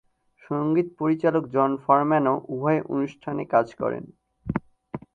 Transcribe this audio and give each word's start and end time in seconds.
সঙ্গীত 0.43 0.87
পরিচালক 0.99 1.43
জন 1.47 1.71
ফোরম্যানও 1.83 2.35
উভয় 2.47 2.81
অনুষ্ঠানে 2.93 3.43
কাজ 3.45 3.67
করেন। 3.75 4.03